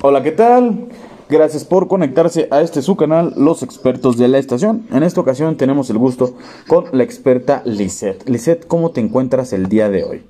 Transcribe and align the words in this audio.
Hola, 0.00 0.22
¿qué 0.22 0.30
tal? 0.32 0.88
Gracias 1.28 1.64
por 1.64 1.88
conectarse 1.88 2.48
a 2.50 2.62
este 2.62 2.80
su 2.80 2.96
canal, 2.96 3.34
Los 3.36 3.62
Expertos 3.62 4.16
de 4.16 4.28
la 4.28 4.38
Estación. 4.38 4.86
En 4.90 5.02
esta 5.02 5.20
ocasión 5.20 5.56
tenemos 5.56 5.90
el 5.90 5.98
gusto 5.98 6.34
con 6.66 6.86
la 6.92 7.02
experta 7.02 7.62
Lisette. 7.64 8.28
Lisette, 8.28 8.66
¿cómo 8.66 8.92
te 8.92 9.00
encuentras 9.00 9.52
el 9.52 9.68
día 9.68 9.90
de 9.90 10.04
hoy? 10.04 10.22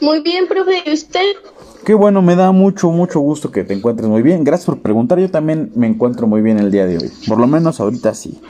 Muy 0.00 0.20
bien, 0.20 0.46
profe, 0.46 0.82
¿y 0.86 0.92
usted? 0.92 1.36
Qué 1.84 1.94
bueno, 1.94 2.20
me 2.20 2.36
da 2.36 2.52
mucho, 2.52 2.90
mucho 2.90 3.20
gusto 3.20 3.50
que 3.50 3.64
te 3.64 3.74
encuentres 3.74 4.08
muy 4.08 4.22
bien. 4.22 4.44
Gracias 4.44 4.66
por 4.66 4.80
preguntar, 4.80 5.18
yo 5.18 5.30
también 5.30 5.72
me 5.74 5.86
encuentro 5.86 6.26
muy 6.26 6.42
bien 6.42 6.58
el 6.58 6.70
día 6.70 6.86
de 6.86 6.98
hoy. 6.98 7.10
Por 7.26 7.38
lo 7.38 7.46
menos 7.46 7.80
ahorita 7.80 8.14
sí. 8.14 8.40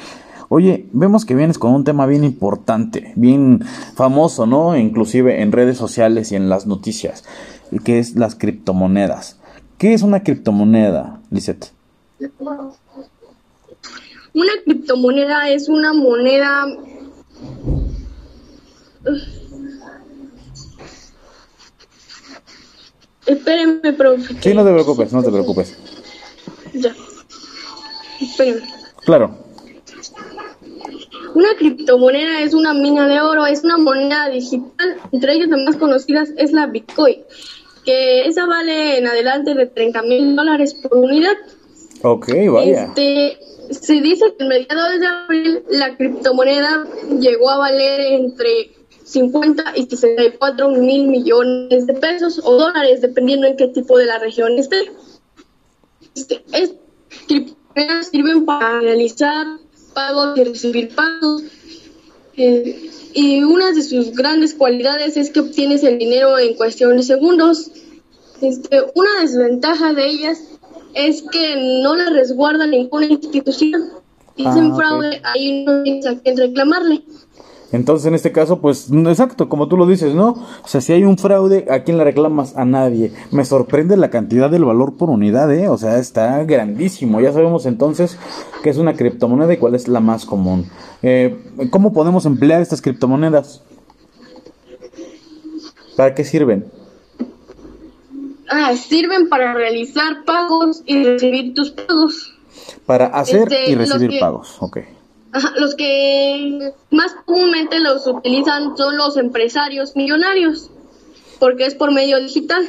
Oye, 0.49 0.89
vemos 0.93 1.25
que 1.25 1.37
vienes 1.37 1.59
con 1.59 1.73
un 1.73 1.85
tema 1.85 2.07
bien 2.07 2.25
importante, 2.25 3.13
bien 3.15 3.65
famoso, 3.95 4.47
¿no? 4.47 4.77
Inclusive 4.77 5.43
en 5.43 5.53
redes 5.53 5.77
sociales 5.77 6.33
y 6.33 6.37
en 6.37 6.49
las 6.49 6.67
noticias, 6.67 7.25
que 7.85 8.01
es 8.01 8.17
las 8.17 8.35
criptomonedas. 8.35 9.39
¿Qué 9.79 9.95
es 9.95 10.03
una 10.03 10.25
criptomoneda, 10.25 11.21
Lisette? 11.31 11.73
Una 14.35 14.53
criptomoneda 14.65 15.49
es 15.51 15.69
una 15.69 15.93
moneda... 15.93 16.67
Espérenme, 23.31 23.93
profe. 23.93 24.35
Sí, 24.41 24.55
no 24.55 24.65
te 24.65 24.73
preocupes, 24.73 25.13
no 25.13 25.23
te 25.23 25.31
preocupes. 25.31 25.77
Ya. 26.75 26.95
Espérenme. 28.21 28.63
Claro. 29.05 29.37
Una 31.35 31.55
criptomoneda 31.57 32.41
es 32.41 32.55
una 32.55 32.75
mina 32.75 33.07
de 33.07 33.21
oro, 33.21 33.47
es 33.47 33.63
una 33.63 33.79
moneda 33.79 34.29
digital, 34.31 34.97
entre 35.13 35.35
ellas 35.35 35.49
las 35.49 35.61
más 35.65 35.77
conocidas 35.77 36.31
es 36.37 36.51
la 36.51 36.67
Bitcoin, 36.67 37.21
que 37.85 38.27
esa 38.27 38.47
vale 38.47 38.99
en 38.99 39.07
adelante 39.07 39.55
de 39.55 39.67
30 39.67 40.03
mil 40.03 40.35
dólares 40.35 40.75
por 40.75 40.99
unidad. 40.99 41.37
Ok, 42.03 42.31
vaya. 42.53 42.87
Este, 42.87 43.39
se 43.71 44.01
dice 44.01 44.35
que 44.37 44.43
en 44.43 44.49
mediados 44.49 44.99
de 44.99 45.07
abril 45.07 45.63
la 45.71 45.97
criptomoneda 45.97 46.85
llegó 47.21 47.51
a 47.51 47.59
valer 47.59 48.01
entre 48.01 48.73
50 49.05 49.73
y 49.77 49.87
64 49.87 50.69
mil 50.71 51.09
millones 51.09 51.87
de 51.87 51.95
pesos 51.95 52.41
o 52.45 52.57
dólares, 52.57 53.01
dependiendo 53.01 53.47
en 53.47 53.57
qué 53.57 53.69
tipo 53.69 53.99
de 53.99 54.07
la 54.07 54.19
región 54.19 54.59
esté. 54.59 54.93
Este, 56.15 56.45
es, 56.53 56.75
criptomonedas 57.27 58.09
sirven 58.09 58.47
para 58.47 58.81
realizar 58.81 59.47
pagos 59.95 60.39
y 60.39 60.45
recibir 60.45 60.95
pagos. 60.95 61.43
Eh, 62.37 62.91
y 63.13 63.43
una 63.43 63.73
de 63.73 63.83
sus 63.83 64.13
grandes 64.13 64.55
cualidades 64.55 65.17
es 65.17 65.31
que 65.31 65.41
obtienes 65.41 65.83
el 65.83 65.99
dinero 65.99 66.39
en 66.39 66.55
cuestión 66.55 66.97
de 66.97 67.03
segundos. 67.03 67.71
Este, 68.41 68.83
una 68.95 69.21
desventaja 69.21 69.93
de 69.93 70.07
ellas 70.07 70.39
es 70.95 71.23
que 71.23 71.81
no 71.83 71.97
la 71.97 72.11
resguarda 72.11 72.67
ninguna 72.67 73.07
institución. 73.07 73.91
Si 74.37 74.45
Ah, 74.47 74.73
fraude, 74.75 75.21
ahí 75.25 75.65
no 75.65 75.83
tienes 75.83 76.07
a 76.07 76.19
quién 76.19 76.37
reclamarle. 76.37 77.03
Entonces, 77.73 78.07
en 78.07 78.15
este 78.15 78.33
caso, 78.33 78.59
pues, 78.61 78.89
exacto, 78.91 79.49
como 79.49 79.69
tú 79.69 79.77
lo 79.77 79.87
dices, 79.87 80.15
¿no? 80.15 80.31
O 80.65 80.67
sea, 80.69 80.81
si 80.81 80.93
hay 80.93 81.05
un 81.05 81.17
fraude, 81.19 81.67
¿a 81.71 81.85
quién 81.85 81.99
le 81.99 82.05
reclamas? 82.05 82.57
A 82.57 82.65
nadie. 82.65 83.13
Me 83.31 83.45
sorprende 83.45 83.97
la 83.97 84.11
cantidad 84.11 84.51
del 84.51 84.65
valor 84.65 84.97
por 84.97 85.09
unidad, 85.09 85.53
¿eh? 85.55 85.69
O 85.69 85.79
sea, 85.79 85.99
está 85.99 86.43
grandísimo. 86.45 87.21
Ya 87.21 87.33
sabemos 87.33 87.67
entonces 87.67 88.19
qué 88.65 88.71
es 88.71 88.77
una 88.79 88.95
criptomoneda 88.95 89.53
y 89.53 89.57
cuál 89.59 89.77
es 89.77 89.87
la 89.87 90.01
más 90.01 90.27
común. 90.27 90.67
Eh, 91.03 91.39
¿Cómo 91.71 91.93
podemos 91.93 92.27
emplear 92.27 92.61
estas 92.61 92.83
criptomonedas? 92.83 93.63
¿Para 95.97 96.15
qué 96.15 96.25
sirven? 96.25 96.67
Ah, 98.49 98.75
sirven 98.75 99.29
para 99.29 99.55
realizar 99.55 100.25
pagos 100.25 100.83
y 100.87 101.05
recibir 101.05 101.55
tus 101.55 101.71
pagos. 101.71 102.35
Para 102.85 103.07
hacer 103.07 103.43
Este, 103.53 103.71
y 103.71 103.77
los 103.77 103.89
recibir 103.91 104.11
que- 104.11 104.19
pagos, 104.21 104.57
ok. 104.61 104.79
Los 105.59 105.75
que 105.77 106.73
más 106.91 107.15
comúnmente 107.25 107.79
los 107.79 108.07
utilizan 108.07 108.77
son 108.77 108.97
los 108.97 109.17
empresarios 109.17 109.95
millonarios, 109.95 110.71
porque 111.39 111.67
es 111.67 111.75
por 111.75 111.93
medio 111.93 112.19
digital. 112.19 112.65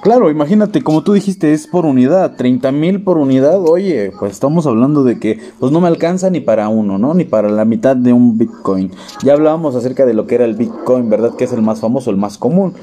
Claro, 0.00 0.30
imagínate, 0.30 0.82
como 0.82 1.02
tú 1.02 1.12
dijiste, 1.12 1.52
es 1.52 1.66
por 1.66 1.84
unidad, 1.84 2.36
30 2.36 2.70
mil 2.70 3.02
por 3.02 3.18
unidad, 3.18 3.60
oye, 3.64 4.12
pues 4.18 4.32
estamos 4.32 4.64
hablando 4.66 5.02
de 5.02 5.18
que 5.18 5.40
pues 5.58 5.72
no 5.72 5.80
me 5.80 5.88
alcanza 5.88 6.30
ni 6.30 6.40
para 6.40 6.68
uno, 6.68 6.98
¿no? 6.98 7.14
Ni 7.14 7.24
para 7.24 7.48
la 7.50 7.64
mitad 7.64 7.96
de 7.96 8.12
un 8.12 8.38
Bitcoin. 8.38 8.92
Ya 9.24 9.32
hablábamos 9.32 9.74
acerca 9.74 10.06
de 10.06 10.14
lo 10.14 10.26
que 10.28 10.36
era 10.36 10.44
el 10.44 10.54
Bitcoin, 10.54 11.10
¿verdad? 11.10 11.34
Que 11.36 11.44
es 11.44 11.52
el 11.52 11.62
más 11.62 11.80
famoso, 11.80 12.10
el 12.10 12.16
más 12.16 12.38
común. 12.38 12.74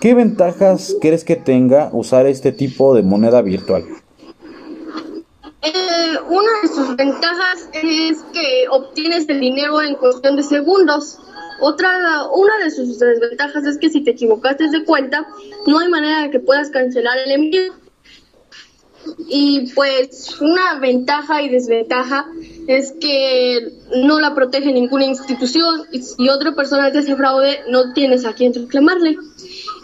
¿Qué 0.00 0.14
ventajas 0.14 0.96
crees 1.00 1.24
que 1.24 1.36
tenga 1.36 1.90
usar 1.92 2.26
este 2.26 2.50
tipo 2.50 2.94
de 2.94 3.04
moneda 3.04 3.40
virtual? 3.40 3.84
Eh, 5.64 6.18
una 6.28 6.50
de 6.62 6.68
sus 6.68 6.94
ventajas 6.94 7.70
es 7.72 8.22
que 8.34 8.66
obtienes 8.70 9.26
el 9.30 9.40
dinero 9.40 9.80
en 9.80 9.94
cuestión 9.94 10.36
de 10.36 10.42
segundos. 10.42 11.18
Otra, 11.58 12.28
una 12.34 12.58
de 12.62 12.70
sus 12.70 12.98
desventajas 12.98 13.64
es 13.64 13.78
que 13.78 13.88
si 13.88 14.02
te 14.02 14.10
equivocaste 14.10 14.68
de 14.68 14.84
cuenta, 14.84 15.26
no 15.66 15.78
hay 15.78 15.88
manera 15.88 16.22
de 16.22 16.30
que 16.30 16.38
puedas 16.38 16.68
cancelar 16.68 17.16
el 17.16 17.30
envío. 17.30 17.72
Y 19.28 19.72
pues 19.74 20.38
una 20.40 20.78
ventaja 20.80 21.40
y 21.40 21.48
desventaja 21.48 22.26
es 22.66 22.92
que 23.00 23.72
no 24.02 24.20
la 24.20 24.34
protege 24.34 24.70
ninguna 24.70 25.06
institución 25.06 25.82
y 25.92 26.02
si 26.02 26.28
otra 26.28 26.54
persona 26.54 26.90
te 26.92 26.98
hace 26.98 27.16
fraude 27.16 27.60
no 27.68 27.94
tienes 27.94 28.26
a 28.26 28.34
quién 28.34 28.52
reclamarle. 28.52 29.16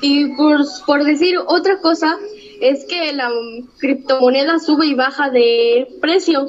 Y 0.02 0.34
por, 0.36 0.60
por 0.86 1.04
decir 1.04 1.38
otra 1.46 1.80
cosa 1.80 2.18
es 2.60 2.84
que 2.86 3.12
la 3.12 3.30
criptomoneda 3.78 4.58
sube 4.58 4.86
y 4.86 4.94
baja 4.94 5.30
de 5.30 5.88
precio. 6.00 6.46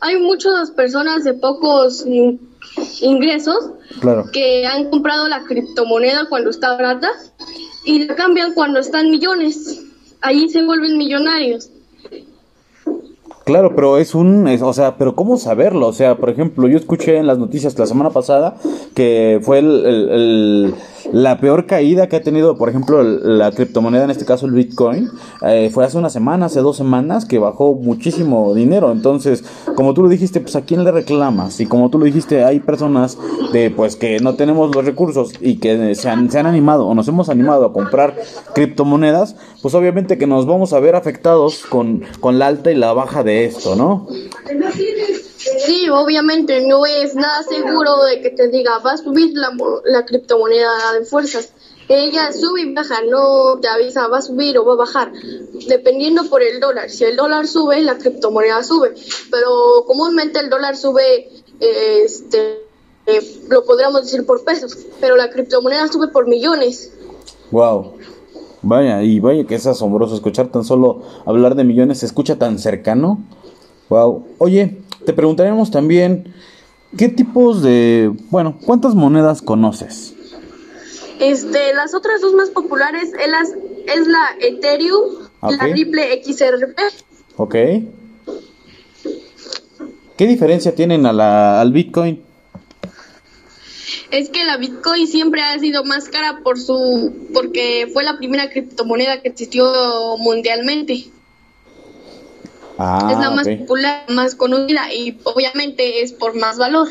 Hay 0.00 0.16
muchas 0.18 0.70
personas 0.72 1.24
de 1.24 1.34
pocos 1.34 2.04
in- 2.06 2.40
ingresos 3.00 3.70
Claro. 4.00 4.24
que 4.32 4.66
han 4.66 4.90
comprado 4.90 5.28
la 5.28 5.44
criptomoneda 5.44 6.26
cuando 6.28 6.50
está 6.50 6.70
barata 6.74 7.10
y 7.84 8.04
la 8.06 8.14
cambian 8.16 8.54
cuando 8.54 8.80
están 8.80 9.10
millones. 9.10 9.80
Ahí 10.20 10.48
se 10.48 10.62
vuelven 10.64 10.96
millonarios. 10.98 11.70
Claro, 13.44 13.74
pero 13.74 13.98
es 13.98 14.14
un, 14.14 14.46
o 14.62 14.72
sea, 14.72 14.96
pero 14.96 15.16
¿cómo 15.16 15.36
saberlo? 15.36 15.88
O 15.88 15.92
sea, 15.92 16.16
por 16.16 16.30
ejemplo, 16.30 16.68
yo 16.68 16.76
escuché 16.78 17.16
en 17.16 17.26
las 17.26 17.38
noticias 17.38 17.76
la 17.76 17.86
semana 17.86 18.10
pasada 18.10 18.54
que 18.94 19.40
fue 19.42 19.58
el- 19.58 19.84
el- 19.86 20.74
la 21.12 21.38
peor 21.40 21.66
caída 21.66 22.06
que 22.08 22.14
ha 22.16 22.22
tenido, 22.22 22.56
por 22.56 22.68
ejemplo, 22.68 23.02
la 23.02 23.50
criptomoneda, 23.50 24.04
en 24.04 24.10
este 24.10 24.24
caso 24.24 24.46
el 24.46 24.52
Bitcoin, 24.52 25.08
eh, 25.44 25.70
fue 25.74 25.84
hace 25.84 25.98
una 25.98 26.08
semana, 26.08 26.46
hace 26.46 26.60
dos 26.60 26.76
semanas, 26.76 27.24
que 27.24 27.38
bajó 27.40 27.74
muchísimo 27.74 28.54
dinero. 28.54 28.92
Entonces, 28.92 29.44
como 29.74 29.92
tú 29.92 30.04
lo 30.04 30.08
dijiste, 30.08 30.40
pues 30.40 30.54
a 30.54 30.60
quién 30.62 30.84
le 30.84 30.92
reclamas? 30.92 31.58
Y 31.60 31.66
como 31.66 31.90
tú 31.90 31.98
lo 31.98 32.04
dijiste, 32.04 32.44
hay 32.44 32.60
personas 32.60 33.18
de, 33.52 33.70
pues, 33.70 33.96
que 33.96 34.20
no 34.20 34.34
tenemos 34.36 34.74
los 34.74 34.84
recursos 34.84 35.32
y 35.40 35.56
que 35.58 35.94
se 35.96 36.08
han, 36.08 36.30
se 36.30 36.38
han 36.38 36.46
animado 36.46 36.86
o 36.86 36.94
nos 36.94 37.08
hemos 37.08 37.28
animado 37.28 37.66
a 37.66 37.72
comprar 37.72 38.14
criptomonedas, 38.54 39.34
pues 39.60 39.74
obviamente 39.74 40.16
que 40.18 40.26
nos 40.28 40.46
vamos 40.46 40.72
a 40.72 40.80
ver 40.80 40.94
afectados 40.94 41.64
con, 41.68 42.02
con 42.20 42.38
la 42.38 42.46
alta 42.46 42.70
y 42.70 42.76
la 42.76 42.92
baja 42.92 43.24
de 43.24 43.31
esto, 43.32 43.74
¿no? 43.74 44.08
Sí, 45.66 45.88
obviamente 45.90 46.66
no 46.66 46.86
es 46.86 47.14
nada 47.14 47.42
seguro 47.42 48.04
de 48.04 48.20
que 48.20 48.30
te 48.30 48.48
diga 48.48 48.78
va 48.78 48.92
a 48.92 48.96
subir 48.96 49.32
la, 49.34 49.50
la 49.84 50.04
criptomoneda 50.04 50.92
de 50.98 51.04
fuerzas. 51.04 51.52
Ella 51.88 52.32
sube 52.32 52.62
y 52.62 52.72
baja, 52.72 53.02
no 53.02 53.58
te 53.60 53.68
avisa 53.68 54.06
va 54.06 54.18
a 54.18 54.22
subir 54.22 54.56
o 54.56 54.64
va 54.64 54.74
a 54.74 54.76
bajar, 54.76 55.12
dependiendo 55.68 56.28
por 56.28 56.42
el 56.42 56.60
dólar. 56.60 56.88
Si 56.90 57.04
el 57.04 57.16
dólar 57.16 57.46
sube, 57.46 57.80
la 57.82 57.98
criptomoneda 57.98 58.62
sube, 58.62 58.94
pero 59.30 59.84
comúnmente 59.86 60.38
el 60.38 60.48
dólar 60.48 60.76
sube, 60.76 61.28
este, 61.60 62.62
eh, 63.06 63.42
lo 63.48 63.64
podríamos 63.64 64.02
decir 64.04 64.24
por 64.24 64.44
pesos, 64.44 64.76
pero 65.00 65.16
la 65.16 65.30
criptomoneda 65.30 65.88
sube 65.88 66.08
por 66.08 66.28
millones. 66.28 66.92
Wow. 67.50 67.98
Vaya, 68.62 69.02
y 69.02 69.18
vaya 69.18 69.44
que 69.44 69.56
es 69.56 69.66
asombroso 69.66 70.14
escuchar 70.14 70.48
tan 70.48 70.64
solo 70.64 71.02
hablar 71.26 71.56
de 71.56 71.64
millones, 71.64 71.98
se 71.98 72.06
escucha 72.06 72.38
tan 72.38 72.58
cercano. 72.58 73.20
Wow. 73.88 74.24
Oye, 74.38 74.78
te 75.04 75.12
preguntaríamos 75.12 75.70
también, 75.70 76.32
¿qué 76.96 77.08
tipos 77.08 77.62
de, 77.62 78.12
bueno, 78.30 78.56
cuántas 78.64 78.94
monedas 78.94 79.42
conoces? 79.42 80.14
Este, 81.18 81.74
las 81.74 81.94
otras 81.94 82.20
dos 82.20 82.34
más 82.34 82.50
populares 82.50 83.12
es, 83.12 83.28
las, 83.28 83.50
es 83.50 84.06
la 84.06 84.24
Ethereum 84.40 85.28
y 85.48 85.56
la 85.56 85.66
Ok. 85.66 85.72
Ripple 85.74 86.22
XRP. 86.24 86.78
¿Ok? 87.36 87.54
¿Qué 90.16 90.26
diferencia 90.26 90.74
tienen 90.74 91.06
a 91.06 91.12
la, 91.12 91.60
al 91.60 91.72
Bitcoin? 91.72 92.22
Es 94.12 94.28
que 94.28 94.44
la 94.44 94.58
Bitcoin 94.58 95.06
siempre 95.06 95.40
ha 95.40 95.58
sido 95.58 95.84
más 95.84 96.08
cara 96.08 96.40
por 96.44 96.60
su 96.60 97.12
porque 97.32 97.88
fue 97.92 98.04
la 98.04 98.18
primera 98.18 98.50
criptomoneda 98.50 99.22
que 99.22 99.28
existió 99.28 99.64
mundialmente. 100.18 101.06
Ah, 102.78 103.08
es 103.10 103.18
la 103.18 103.30
más 103.30 103.48
popular, 103.48 104.04
más 104.08 104.34
conocida 104.34 104.92
y 104.92 105.18
obviamente 105.24 106.02
es 106.02 106.12
por 106.12 106.34
más 106.36 106.58
valor. 106.58 106.88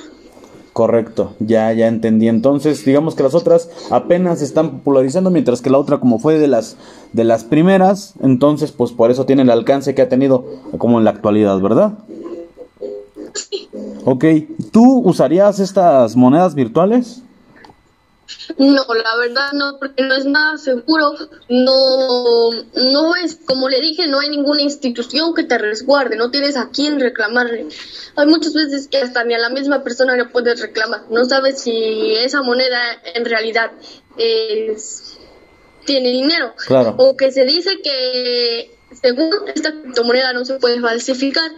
Correcto, 0.74 1.36
ya, 1.40 1.72
ya 1.74 1.88
entendí. 1.88 2.28
Entonces, 2.28 2.86
digamos 2.86 3.14
que 3.14 3.24
las 3.24 3.36
otras 3.36 3.70
apenas 3.92 4.40
se 4.40 4.46
están 4.46 4.72
popularizando, 4.72 5.30
mientras 5.30 5.62
que 5.62 5.70
la 5.70 5.78
otra, 5.78 6.00
como 6.00 6.18
fue 6.18 6.40
de 6.40 6.48
las, 6.48 6.78
de 7.12 7.26
las 7.26 7.44
primeras, 7.44 8.14
entonces, 8.24 8.72
pues 8.72 8.94
por 8.94 9.12
eso 9.12 9.26
tiene 9.26 9.42
el 9.42 9.52
alcance 9.52 9.94
que 9.94 10.02
ha 10.02 10.10
tenido 10.10 10.46
como 10.78 10.98
en 10.98 11.04
la 11.04 11.12
actualidad, 11.12 11.60
¿verdad? 11.60 11.94
Ok, 14.06 14.26
¿tú 14.72 15.02
usarías 15.06 15.60
estas 15.60 16.16
monedas 16.16 16.56
virtuales? 16.56 17.22
No, 18.58 18.86
la 18.94 19.16
verdad 19.18 19.52
no, 19.54 19.78
porque 19.80 20.04
no 20.04 20.16
es 20.16 20.26
nada 20.26 20.58
seguro, 20.58 21.14
no, 21.50 22.52
no 22.76 23.16
es, 23.16 23.38
como 23.46 23.70
le 23.70 23.82
dije, 23.82 24.08
no 24.08 24.20
hay 24.20 24.30
ninguna 24.30 24.62
institución 24.62 25.34
que 25.34 25.44
te 25.44 25.58
resguarde, 25.58 26.16
no 26.16 26.32
tienes 26.32 26.58
a 26.58 26.70
quién 26.70 27.00
reclamarle. 27.00 27.68
Hay 28.16 28.28
muchas 28.28 28.54
veces 28.54 28.88
que 28.88 28.98
hasta 28.98 29.24
ni 29.24 29.34
a 29.34 29.40
la 29.40 29.50
misma 29.50 29.84
persona 29.84 30.16
le 30.16 30.26
puedes 30.26 30.62
reclamar, 30.62 31.04
no 31.10 31.26
sabes 31.26 31.62
si 31.62 32.16
esa 32.16 32.42
moneda 32.42 32.80
en 33.16 33.26
realidad 33.26 33.72
es, 34.18 35.18
tiene 35.86 36.10
dinero. 36.10 36.54
Claro. 36.68 36.96
O 36.98 37.16
que 37.16 37.32
se 37.32 37.46
dice 37.46 37.82
que 37.82 38.78
según 39.02 39.30
esta 39.54 39.72
criptomoneda 39.72 40.34
no 40.34 40.46
se 40.46 40.60
puede 40.60 40.80
falsificar, 40.82 41.52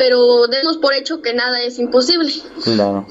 pero 0.00 0.46
demos 0.46 0.78
por 0.78 0.94
hecho 0.94 1.20
que 1.20 1.34
nada 1.34 1.60
es 1.60 1.78
imposible. 1.78 2.32
Claro, 2.64 3.04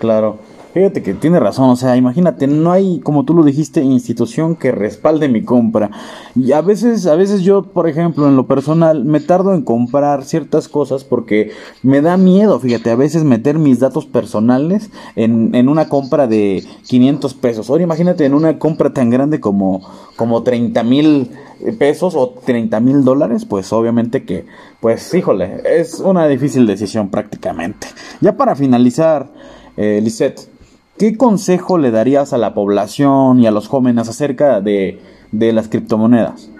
claro. 0.00 0.40
Fíjate 0.74 1.02
que 1.02 1.14
tiene 1.14 1.40
razón, 1.40 1.70
o 1.70 1.76
sea, 1.76 1.96
imagínate, 1.96 2.46
no 2.46 2.72
hay, 2.72 3.00
como 3.00 3.24
tú 3.24 3.32
lo 3.32 3.42
dijiste, 3.42 3.80
institución 3.82 4.54
que 4.54 4.70
respalde 4.70 5.28
mi 5.28 5.42
compra. 5.42 5.90
Y 6.36 6.52
a 6.52 6.60
veces, 6.60 7.06
a 7.06 7.16
veces 7.16 7.40
yo, 7.40 7.62
por 7.62 7.88
ejemplo, 7.88 8.28
en 8.28 8.36
lo 8.36 8.46
personal, 8.46 9.04
me 9.04 9.20
tardo 9.20 9.54
en 9.54 9.62
comprar 9.62 10.24
ciertas 10.24 10.68
cosas 10.68 11.04
porque 11.04 11.52
me 11.82 12.02
da 12.02 12.18
miedo, 12.18 12.60
fíjate, 12.60 12.90
a 12.90 12.96
veces 12.96 13.24
meter 13.24 13.58
mis 13.58 13.80
datos 13.80 14.04
personales 14.04 14.90
en, 15.16 15.54
en 15.54 15.70
una 15.70 15.88
compra 15.88 16.26
de 16.26 16.62
500 16.86 17.34
pesos. 17.34 17.70
Ahora 17.70 17.84
imagínate 17.84 18.26
en 18.26 18.34
una 18.34 18.58
compra 18.58 18.92
tan 18.92 19.08
grande 19.08 19.40
como, 19.40 19.80
como 20.16 20.42
30 20.42 20.82
mil 20.82 21.30
pesos 21.78 22.14
o 22.14 22.28
30 22.44 22.78
mil 22.80 23.04
dólares, 23.04 23.46
pues 23.46 23.72
obviamente 23.72 24.24
que, 24.24 24.44
pues 24.80 25.12
híjole, 25.14 25.62
es 25.64 26.00
una 26.00 26.28
difícil 26.28 26.66
decisión 26.66 27.08
prácticamente. 27.08 27.88
Ya 28.20 28.36
para 28.36 28.54
finalizar, 28.54 29.30
eh, 29.76 30.00
Lisette, 30.02 30.57
¿qué 30.98 31.16
consejo 31.16 31.78
le 31.78 31.90
darías 31.90 32.32
a 32.32 32.38
la 32.38 32.54
población 32.54 33.40
y 33.40 33.46
a 33.46 33.50
los 33.50 33.68
jóvenes 33.68 34.08
acerca 34.08 34.60
de, 34.60 35.00
de 35.32 35.52
las 35.52 35.68
criptomonedas? 35.68 36.50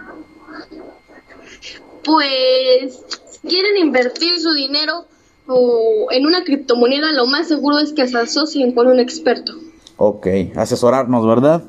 Pues 2.05 3.01
si 3.29 3.49
quieren 3.49 3.77
invertir 3.77 4.39
su 4.41 4.53
dinero 4.55 5.05
o 5.47 6.09
en 6.11 6.27
una 6.27 6.45
criptomoneda, 6.45 7.13
lo 7.13 7.27
más 7.27 7.49
seguro 7.49 7.79
es 7.79 7.93
que 7.93 8.07
se 8.09 8.19
asocien 8.19 8.73
con 8.73 8.87
un 8.89 9.01
experto. 9.01 9.53
Ok, 9.97 10.27
asesorarnos, 10.57 11.27
¿verdad? 11.27 11.63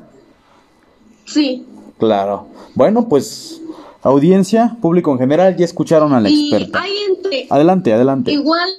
Sí. 1.25 1.65
Claro. 1.97 2.47
Bueno, 2.75 3.07
pues 3.09 3.61
audiencia, 4.01 4.77
público 4.81 5.11
en 5.11 5.17
general, 5.19 5.57
ya 5.57 5.65
escucharon 5.65 6.13
a 6.13 6.21
la 6.21 6.29
Y 6.29 6.53
experta. 6.53 6.81
hay 6.81 6.93
entre 7.09 7.47
Adelante, 7.49 7.93
adelante. 7.93 8.31
igual 8.31 8.69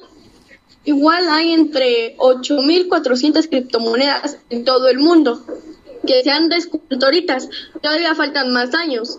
igual 0.84 1.28
hay 1.28 1.52
entre 1.52 2.14
8400 2.18 3.46
criptomonedas 3.46 4.38
en 4.50 4.64
todo 4.64 4.88
el 4.88 4.98
mundo 4.98 5.40
que 6.06 6.22
se 6.22 6.30
han 6.30 6.48
descubierto 6.48 7.06
ahorita. 7.06 7.38
Todavía 7.82 8.14
faltan 8.14 8.52
más 8.52 8.74
años. 8.74 9.18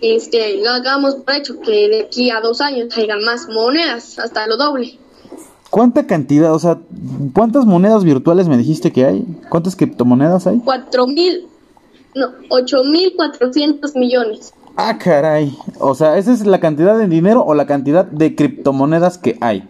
Este, 0.00 0.66
hagamos 0.68 1.16
por 1.16 1.34
hecho 1.34 1.60
que 1.60 1.88
de 1.88 2.00
aquí 2.02 2.30
a 2.30 2.40
dos 2.40 2.60
años 2.60 2.94
caigan 2.94 3.22
más 3.24 3.48
monedas, 3.48 4.18
hasta 4.18 4.46
lo 4.46 4.56
doble. 4.56 4.98
¿Cuánta 5.70 6.06
cantidad, 6.06 6.54
o 6.54 6.58
sea, 6.58 6.78
cuántas 7.32 7.64
monedas 7.64 8.04
virtuales 8.04 8.46
me 8.46 8.56
dijiste 8.56 8.92
que 8.92 9.04
hay? 9.04 9.24
¿Cuántas 9.48 9.74
criptomonedas 9.74 10.46
hay? 10.46 10.60
Cuatro 10.64 11.06
mil, 11.06 11.46
no, 12.14 12.32
8400 12.50 13.96
millones. 13.96 14.52
Ah, 14.76 14.98
caray. 14.98 15.56
O 15.80 15.94
sea, 15.94 16.18
¿esa 16.18 16.32
es 16.32 16.46
la 16.46 16.60
cantidad 16.60 16.96
de 16.98 17.08
dinero 17.08 17.42
o 17.44 17.54
la 17.54 17.66
cantidad 17.66 18.04
de 18.04 18.34
criptomonedas 18.34 19.18
que 19.18 19.38
hay? 19.40 19.66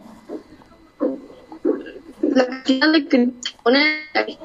La 2.37 2.47
cantidad 2.47 2.93
de 2.93 3.09
criptomonedas. 3.09 4.39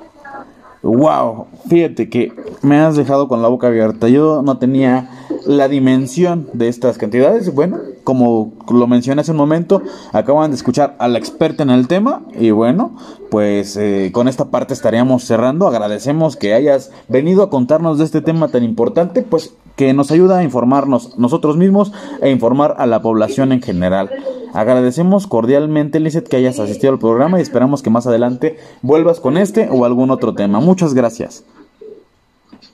Wow, 0.81 1.47
fíjate 1.67 2.09
que 2.09 2.31
me 2.61 2.79
has 2.79 2.95
dejado 2.95 3.27
con 3.27 3.41
la 3.41 3.49
boca 3.49 3.67
abierta. 3.67 4.07
Yo 4.07 4.41
no 4.41 4.57
tenía 4.59 5.09
la 5.45 5.67
dimensión 5.67 6.47
de 6.53 6.69
estas 6.69 6.97
cantidades. 6.97 7.53
Bueno, 7.53 7.79
como 8.05 8.53
lo 8.71 8.87
mencioné 8.87 9.19
hace 9.19 9.31
un 9.31 9.37
momento, 9.37 9.81
acaban 10.13 10.51
de 10.51 10.55
escuchar 10.55 10.95
a 10.99 11.09
la 11.09 11.19
experta 11.19 11.63
en 11.63 11.69
el 11.69 11.89
tema. 11.89 12.21
Y 12.39 12.51
bueno, 12.51 12.95
pues 13.29 13.75
eh, 13.75 14.11
con 14.13 14.29
esta 14.29 14.45
parte 14.45 14.73
estaríamos 14.73 15.25
cerrando. 15.25 15.67
Agradecemos 15.67 16.37
que 16.37 16.53
hayas 16.53 16.91
venido 17.09 17.43
a 17.43 17.49
contarnos 17.49 17.97
de 17.97 18.05
este 18.05 18.21
tema 18.21 18.47
tan 18.47 18.63
importante, 18.63 19.21
pues 19.21 19.53
que 19.75 19.93
nos 19.93 20.11
ayuda 20.11 20.37
a 20.37 20.43
informarnos 20.43 21.17
nosotros 21.17 21.57
mismos 21.57 21.91
e 22.21 22.31
informar 22.31 22.75
a 22.77 22.85
la 22.85 23.01
población 23.01 23.51
en 23.51 23.61
general. 23.61 24.09
Agradecemos 24.53 25.27
cordialmente, 25.27 25.99
Lizeth, 25.99 26.27
que 26.27 26.37
hayas 26.37 26.59
asistido 26.59 26.93
al 26.93 26.99
programa 26.99 27.39
y 27.39 27.41
esperamos 27.41 27.81
que 27.81 27.89
más 27.89 28.07
adelante 28.07 28.59
vuelvas 28.81 29.19
con 29.19 29.37
este 29.37 29.69
o 29.71 29.85
algún 29.85 30.11
otro 30.11 30.33
tema. 30.33 30.59
Muchas 30.59 30.93
gracias. 30.93 31.43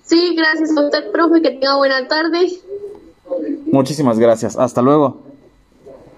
Sí, 0.03 0.35
gracias 0.35 0.75
a 0.75 0.85
usted, 0.85 1.11
profe, 1.11 1.41
que 1.41 1.51
tenga 1.51 1.77
buena 1.77 2.07
tarde. 2.07 2.49
Muchísimas 3.71 4.17
gracias. 4.17 4.57
Hasta 4.57 4.81
luego. 4.81 5.21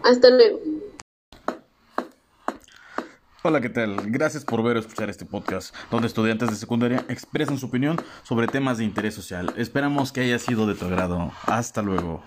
Hasta 0.04 0.30
luego. 0.30 0.60
Hola, 3.42 3.62
¿qué 3.62 3.70
tal? 3.70 4.12
Gracias 4.12 4.44
por 4.44 4.62
ver 4.64 4.76
o 4.76 4.80
escuchar 4.80 5.10
este 5.10 5.26
podcast, 5.26 5.74
donde 5.90 6.08
estudiantes 6.08 6.50
de 6.50 6.56
secundaria 6.56 7.06
expresan 7.08 7.58
su 7.58 7.68
opinión 7.68 7.98
sobre 8.24 8.48
temas 8.48 8.78
de 8.78 8.84
interés 8.84 9.16
social. 9.16 9.54
Esperamos 9.56 10.12
que 10.12 10.22
haya 10.22 10.38
sido 10.40 10.68
de 10.68 10.76
tu 10.76 10.86
agrado. 10.86 11.32
Hasta 11.46 11.82
luego. 11.82 12.22